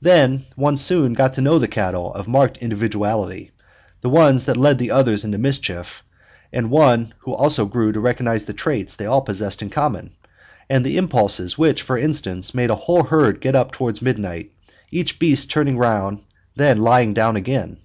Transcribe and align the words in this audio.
Then, 0.00 0.44
one 0.54 0.76
soon 0.76 1.14
got 1.14 1.32
to 1.32 1.40
know 1.40 1.58
the 1.58 1.66
cattle 1.66 2.14
of 2.14 2.28
marked 2.28 2.58
individuality, 2.58 3.50
the 4.02 4.08
ones 4.08 4.44
that 4.44 4.56
led 4.56 4.78
the 4.78 4.92
others 4.92 5.24
into 5.24 5.36
mischief; 5.36 6.04
and 6.52 6.70
one 6.70 7.12
also 7.26 7.66
grew 7.66 7.90
to 7.90 7.98
recognize 7.98 8.44
the 8.44 8.52
traits 8.52 8.94
they 8.94 9.06
all 9.06 9.22
possessed 9.22 9.62
in 9.62 9.70
common, 9.70 10.12
and 10.70 10.86
the 10.86 10.96
impulses 10.96 11.58
which, 11.58 11.82
for 11.82 11.98
instance, 11.98 12.54
made 12.54 12.70
a 12.70 12.76
whole 12.76 13.02
herd 13.02 13.40
get 13.40 13.56
up 13.56 13.72
towards 13.72 14.00
midnight, 14.00 14.52
each 14.92 15.18
beast 15.18 15.50
turning 15.50 15.76
round 15.76 16.18
and 16.18 16.24
then 16.54 16.76
lying 16.80 17.12
down 17.12 17.34
again. 17.34 17.78